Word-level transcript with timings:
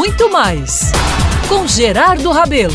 muito 0.00 0.30
mais 0.30 0.92
com 1.46 1.66
Gerardo 1.66 2.30
Rabelo. 2.30 2.72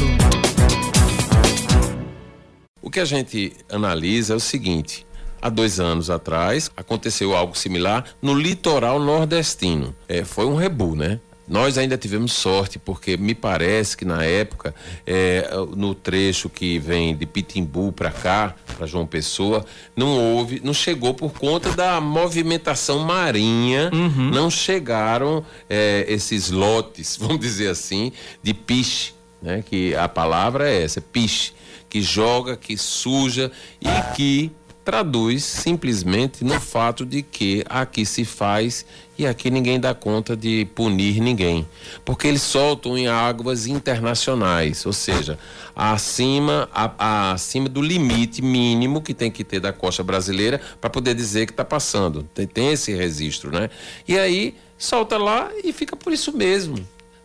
O 2.80 2.92
que 2.92 3.00
a 3.00 3.06
gente 3.06 3.52
analisa 3.68 4.34
é 4.34 4.38
o 4.38 4.40
seguinte: 4.40 5.08
há 5.42 5.50
dois 5.50 5.80
anos 5.80 6.12
atrás 6.12 6.70
aconteceu 6.78 7.36
algo 7.36 7.58
similar 7.58 8.06
no 8.22 8.36
litoral 8.36 9.00
nordestino. 9.00 9.96
É, 10.08 10.24
foi 10.24 10.46
um 10.46 10.54
rebu, 10.54 10.96
né? 10.96 11.20
Nós 11.48 11.78
ainda 11.78 11.98
tivemos 11.98 12.34
sorte, 12.34 12.80
porque 12.80 13.18
me 13.18 13.36
parece 13.36 13.96
que 13.96 14.04
na 14.04 14.24
época, 14.24 14.74
é, 15.06 15.48
no 15.76 15.94
trecho 15.94 16.50
que 16.50 16.80
vem 16.80 17.16
de 17.16 17.26
Pitimbu 17.26 17.92
para 17.92 18.10
cá, 18.10 18.56
para 18.76 18.88
João 18.88 19.06
Pessoa, 19.06 19.64
não 19.96 20.18
houve, 20.18 20.60
não 20.64 20.74
chegou 20.74 21.14
por 21.14 21.32
conta 21.34 21.72
da 21.72 22.02
movimentação 22.02 23.00
marinha, 23.00 23.92
uhum. 23.94 24.32
não 24.32 24.50
chegaram 24.50 25.46
é, 25.70 26.06
esses 26.08 26.50
lotes, 26.50 27.16
vamos 27.22 27.40
dizer 27.40 27.70
assim, 27.70 28.12
de 28.42 28.54
piche, 28.54 29.14
né? 29.42 29.64
Que 29.68 29.94
a 29.96 30.10
palavra 30.10 30.68
é 30.68 30.84
essa, 30.84 31.00
piche, 31.00 31.54
que 31.88 32.02
joga, 32.02 32.58
que 32.58 32.76
suja 32.76 33.52
e 33.80 34.16
que 34.16 34.52
traduz 34.86 35.44
simplesmente 35.44 36.46
no 36.46 36.62
fato 36.62 37.04
de 37.04 37.24
que 37.24 37.66
aqui 37.68 38.06
se 38.06 38.24
faz 38.24 38.86
e 39.18 39.26
aqui 39.26 39.50
ninguém 39.50 39.80
dá 39.80 39.96
conta 39.96 40.38
de 40.38 40.68
punir 40.76 41.20
ninguém, 41.20 41.68
porque 42.04 42.28
eles 42.28 42.44
soltam 42.44 42.98
em 42.98 43.08
águas 43.08 43.66
internacionais, 43.66 44.86
ou 44.86 44.94
seja, 44.94 45.40
acima, 45.76 46.70
a, 46.72 46.92
a, 46.98 47.32
acima 47.32 47.68
do 47.68 47.82
limite 47.82 48.42
mínimo 48.42 49.02
que 49.02 49.14
tem 49.14 49.32
que 49.32 49.44
ter 49.44 49.60
da 49.60 49.74
costa 49.74 50.04
brasileira 50.04 50.62
para 50.80 50.90
poder 50.90 51.16
dizer 51.16 51.48
que 51.48 51.54
está 51.54 51.66
passando. 51.66 52.24
Tem, 52.34 52.46
tem 52.46 52.72
esse 52.72 52.94
registro, 52.94 53.52
né? 53.52 53.70
E 54.08 54.20
aí 54.20 54.56
solta 54.78 55.18
lá 55.18 55.50
e 55.64 55.74
fica 55.74 55.96
por 55.96 56.14
isso 56.14 56.36
mesmo. 56.36 56.78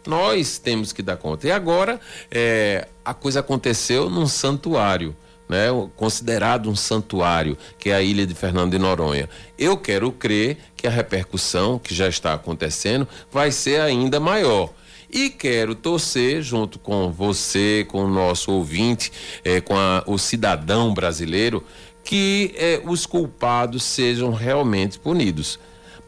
Nós 0.07 0.59
temos 0.59 0.93
que 0.93 1.03
dar 1.03 1.17
conta. 1.17 1.47
E 1.47 1.53
agora 1.53 2.01
é, 2.31 2.89
a 3.05 3.13
coisa 3.13 3.41
aconteceu 3.41 4.09
num 4.09 4.27
santuário 4.27 5.15
né, 5.51 5.67
considerado 5.97 6.71
um 6.71 6.77
santuário, 6.77 7.59
que 7.77 7.91
é 7.91 7.95
a 7.95 8.01
ilha 8.01 8.25
de 8.25 8.35
Fernando 8.37 8.71
de 8.71 8.79
Noronha. 8.79 9.29
Eu 9.59 9.77
quero 9.77 10.13
crer 10.13 10.59
que 10.77 10.87
a 10.87 10.91
repercussão 10.91 11.77
que 11.77 11.93
já 11.93 12.09
está 12.09 12.33
acontecendo 12.33 13.07
vai 13.33 13.51
ser 13.51 13.81
ainda 13.81 14.21
maior. 14.21 14.71
E 15.13 15.29
quero 15.29 15.75
torcer, 15.75 16.41
junto 16.41 16.79
com 16.79 17.11
você, 17.11 17.85
com 17.89 18.05
o 18.05 18.09
nosso 18.09 18.53
ouvinte, 18.53 19.11
eh, 19.45 19.61
com 19.61 19.77
a, 19.77 20.05
o 20.07 20.17
cidadão 20.17 20.95
brasileiro, 20.95 21.65
que 22.05 22.55
eh, 22.57 22.81
os 22.85 23.07
culpados 23.07 23.83
sejam 23.83 24.33
realmente 24.33 25.01
punidos. 25.01 25.59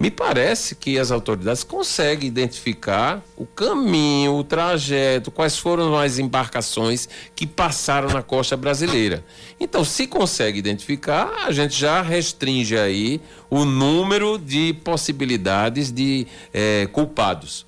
Me 0.03 0.11
parece 0.11 0.75
que 0.75 0.99
as 0.99 1.13
autoridades 1.13 1.63
conseguem 1.63 2.27
identificar 2.27 3.23
o 3.37 3.47
caminho, 3.47 4.35
o 4.35 4.43
trajeto, 4.43 5.31
quais 5.31 5.57
foram 5.57 5.97
as 5.97 6.19
embarcações 6.19 7.09
que 7.37 7.47
passaram 7.47 8.09
na 8.09 8.21
costa 8.21 8.57
brasileira. 8.57 9.25
Então, 9.61 9.85
se 9.85 10.09
consegue 10.09 10.59
identificar, 10.59 11.47
a 11.47 11.53
gente 11.53 11.79
já 11.79 12.03
restringe 12.03 12.77
aí 12.77 13.21
o 13.49 13.65
número 13.65 14.41
de 14.41 14.73
possibilidades 14.83 15.93
de 15.93 16.27
é, 16.53 16.89
culpados. 16.91 17.65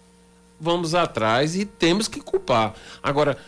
Vamos 0.60 0.92
atrás 0.92 1.54
e 1.54 1.64
temos 1.64 2.08
que 2.08 2.20
culpar. 2.20 2.74
Agora, 3.00 3.38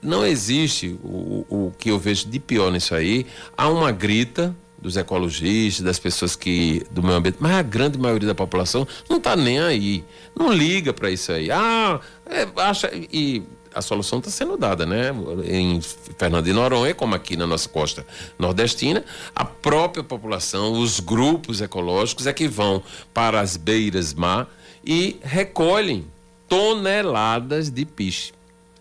não 0.00 0.24
existe 0.24 0.96
o, 1.02 1.44
o 1.50 1.72
que 1.76 1.90
eu 1.90 1.98
vejo 1.98 2.28
de 2.28 2.38
pior 2.38 2.70
nisso 2.70 2.94
aí. 2.94 3.26
Há 3.56 3.68
uma 3.68 3.90
grita 3.90 4.54
dos 4.80 4.96
ecologistas, 4.96 5.84
das 5.84 5.98
pessoas 5.98 6.36
que 6.36 6.84
do 6.90 7.02
meio 7.02 7.16
ambiente, 7.16 7.38
mas 7.40 7.52
a 7.52 7.62
grande 7.62 7.98
maioria 7.98 8.28
da 8.28 8.34
população 8.34 8.86
não 9.08 9.16
está 9.16 9.34
nem 9.34 9.58
aí, 9.58 10.04
não 10.36 10.52
liga 10.52 10.92
para 10.92 11.10
isso 11.10 11.32
aí. 11.32 11.50
Ah, 11.50 12.00
é, 12.26 12.46
acha 12.56 12.90
e 12.94 13.42
a 13.74 13.82
solução 13.82 14.18
está 14.18 14.30
sendo 14.30 14.56
dada, 14.56 14.86
né? 14.86 15.10
Em 15.44 15.80
Fernando 16.18 16.44
de 16.44 16.52
Noronha, 16.52 16.94
como 16.94 17.14
aqui 17.14 17.36
na 17.36 17.46
nossa 17.46 17.68
costa 17.68 18.06
nordestina, 18.38 19.04
a 19.34 19.44
própria 19.44 20.02
população, 20.02 20.72
os 20.72 21.00
grupos 21.00 21.60
ecológicos 21.60 22.26
é 22.26 22.32
que 22.32 22.48
vão 22.48 22.82
para 23.12 23.40
as 23.40 23.56
beiras 23.56 24.14
mar 24.14 24.48
e 24.84 25.18
recolhem 25.22 26.06
toneladas 26.48 27.70
de 27.70 27.84
piche. 27.84 28.32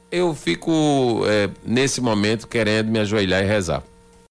Eu 0.10 0.34
fico 0.34 1.24
é, 1.28 1.50
nesse 1.66 2.00
momento 2.00 2.48
querendo 2.48 2.90
me 2.90 3.00
ajoelhar 3.00 3.44
e 3.44 3.48
rezar. 3.48 3.84